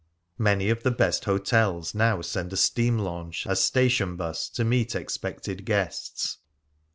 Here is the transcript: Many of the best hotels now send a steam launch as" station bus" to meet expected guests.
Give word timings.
Many 0.39 0.71
of 0.71 0.81
the 0.81 0.89
best 0.89 1.25
hotels 1.25 1.93
now 1.93 2.21
send 2.21 2.51
a 2.53 2.57
steam 2.57 2.97
launch 2.97 3.45
as" 3.45 3.63
station 3.63 4.15
bus" 4.15 4.49
to 4.55 4.63
meet 4.65 4.95
expected 4.95 5.63
guests. 5.63 6.39